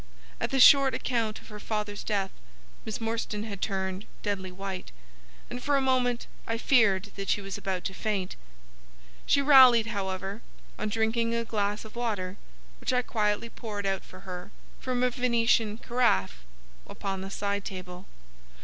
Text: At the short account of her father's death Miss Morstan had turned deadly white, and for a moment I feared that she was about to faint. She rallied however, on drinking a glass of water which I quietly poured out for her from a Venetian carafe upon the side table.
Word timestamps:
At 0.39 0.49
the 0.49 0.59
short 0.59 0.95
account 0.95 1.39
of 1.41 1.49
her 1.49 1.59
father's 1.59 2.03
death 2.03 2.31
Miss 2.85 2.99
Morstan 2.99 3.43
had 3.43 3.61
turned 3.61 4.07
deadly 4.23 4.51
white, 4.51 4.91
and 5.47 5.61
for 5.61 5.75
a 5.77 5.79
moment 5.79 6.25
I 6.47 6.57
feared 6.57 7.11
that 7.17 7.29
she 7.29 7.39
was 7.39 7.55
about 7.55 7.83
to 7.83 7.93
faint. 7.93 8.35
She 9.27 9.43
rallied 9.43 9.85
however, 9.85 10.41
on 10.79 10.89
drinking 10.89 11.35
a 11.35 11.45
glass 11.45 11.85
of 11.85 11.95
water 11.95 12.37
which 12.79 12.91
I 12.93 13.03
quietly 13.03 13.47
poured 13.49 13.85
out 13.85 14.03
for 14.03 14.21
her 14.21 14.49
from 14.79 15.03
a 15.03 15.11
Venetian 15.11 15.77
carafe 15.77 16.45
upon 16.87 17.21
the 17.21 17.29
side 17.29 17.63
table. 17.63 18.07